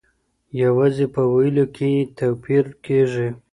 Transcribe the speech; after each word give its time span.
یوازې 0.63 1.05
په 1.15 1.21
ویلو 1.33 1.65
کي 1.75 1.87
یې 1.95 2.03
توپیر 2.17 2.65
کیږي. 2.85 3.29